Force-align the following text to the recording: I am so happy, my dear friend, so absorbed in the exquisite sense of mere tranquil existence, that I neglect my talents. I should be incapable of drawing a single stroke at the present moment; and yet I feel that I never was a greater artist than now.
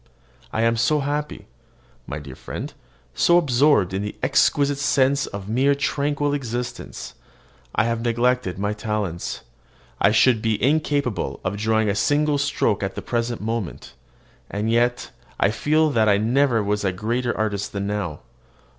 I 0.51 0.63
am 0.63 0.77
so 0.77 1.01
happy, 1.01 1.45
my 2.07 2.17
dear 2.17 2.33
friend, 2.33 2.73
so 3.13 3.37
absorbed 3.37 3.93
in 3.93 4.01
the 4.01 4.15
exquisite 4.23 4.79
sense 4.79 5.27
of 5.27 5.47
mere 5.47 5.75
tranquil 5.75 6.33
existence, 6.33 7.13
that 7.77 7.85
I 7.87 8.01
neglect 8.01 8.57
my 8.57 8.73
talents. 8.73 9.41
I 10.01 10.09
should 10.09 10.41
be 10.41 10.59
incapable 10.59 11.39
of 11.43 11.55
drawing 11.57 11.87
a 11.87 11.93
single 11.93 12.39
stroke 12.39 12.81
at 12.81 12.95
the 12.95 13.03
present 13.03 13.41
moment; 13.41 13.93
and 14.49 14.71
yet 14.71 15.11
I 15.39 15.51
feel 15.51 15.91
that 15.91 16.09
I 16.09 16.17
never 16.17 16.63
was 16.63 16.83
a 16.83 16.91
greater 16.91 17.37
artist 17.37 17.71
than 17.71 17.85
now. 17.85 18.21